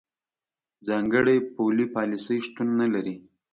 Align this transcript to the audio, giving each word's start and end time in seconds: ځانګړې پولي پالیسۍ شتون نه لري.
ځانګړې 0.87 1.37
پولي 1.55 1.85
پالیسۍ 1.95 2.37
شتون 2.45 2.67
نه 2.81 2.87
لري. 2.93 3.15